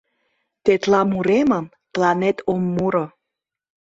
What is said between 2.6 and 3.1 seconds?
муро.